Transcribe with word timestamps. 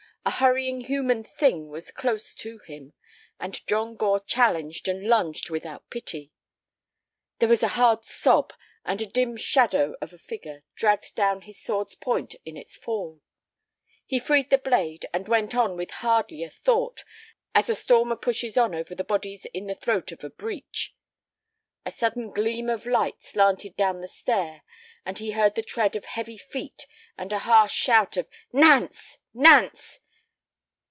A 0.23 0.29
hurrying 0.35 0.81
human 0.81 1.23
thing 1.23 1.69
was 1.69 1.89
close 1.89 2.35
to 2.35 2.59
him, 2.59 2.93
and 3.39 3.65
John 3.65 3.95
Gore 3.95 4.19
challenged 4.19 4.87
and 4.87 5.07
lunged 5.09 5.49
without 5.49 5.89
pity. 5.89 6.31
There 7.39 7.49
was 7.49 7.63
a 7.63 7.69
hard 7.69 8.05
sob, 8.05 8.53
and 8.85 9.01
a 9.01 9.07
dim 9.07 9.35
shadow 9.35 9.95
of 9.99 10.13
a 10.13 10.19
figure 10.19 10.63
dragged 10.75 11.15
down 11.15 11.41
his 11.41 11.59
sword's 11.59 11.95
point 11.95 12.35
in 12.45 12.55
its 12.55 12.75
fall. 12.77 13.21
He 14.05 14.19
freed 14.19 14.51
the 14.51 14.59
blade 14.59 15.07
and 15.11 15.27
went 15.27 15.55
on 15.55 15.75
with 15.75 15.89
hardly 15.89 16.43
a 16.43 16.51
thought, 16.51 17.03
as 17.55 17.67
a 17.67 17.73
stormer 17.73 18.15
pushes 18.15 18.57
on 18.59 18.75
over 18.75 18.93
the 18.93 19.03
bodies 19.03 19.45
in 19.55 19.65
the 19.65 19.73
throat 19.73 20.11
of 20.11 20.23
a 20.23 20.29
"breach." 20.29 20.95
A 21.83 21.89
sudden 21.89 22.29
gleam 22.29 22.69
of 22.69 22.85
light 22.85 23.23
slanted 23.23 23.75
down 23.75 24.01
the 24.01 24.07
stair, 24.07 24.61
and 25.03 25.17
he 25.17 25.31
heard 25.31 25.55
the 25.55 25.63
tread 25.63 25.95
of 25.95 26.05
heavy 26.05 26.37
feet 26.37 26.85
and 27.17 27.33
a 27.33 27.39
harsh 27.39 27.73
shout 27.73 28.17
of 28.17 28.27
"Nance! 28.53 29.17
Nance!" 29.33 29.97